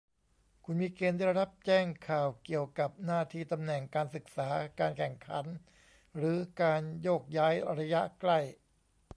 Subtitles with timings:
[0.63, 5.45] คุณมีเกณฑ์ได้รับแจ้งข่าวเกี่ยวกับหน้าที่ ตำแหน่ง การศึกษา การแข่งขัน
[6.15, 8.39] หรือการโยกย้ายระยะใกล้